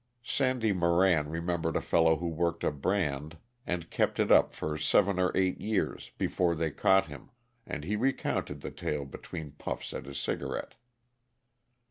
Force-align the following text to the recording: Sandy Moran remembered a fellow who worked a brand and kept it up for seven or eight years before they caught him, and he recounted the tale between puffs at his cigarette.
Sandy 0.23 0.73
Moran 0.73 1.29
remembered 1.29 1.75
a 1.75 1.79
fellow 1.81 2.15
who 2.15 2.27
worked 2.27 2.63
a 2.63 2.71
brand 2.71 3.37
and 3.67 3.91
kept 3.91 4.19
it 4.19 4.31
up 4.31 4.51
for 4.51 4.75
seven 4.75 5.19
or 5.19 5.31
eight 5.37 5.61
years 5.61 6.09
before 6.17 6.55
they 6.55 6.71
caught 6.71 7.05
him, 7.05 7.29
and 7.67 7.83
he 7.83 7.95
recounted 7.95 8.61
the 8.61 8.71
tale 8.71 9.05
between 9.05 9.51
puffs 9.51 9.93
at 9.93 10.07
his 10.07 10.17
cigarette. 10.19 10.73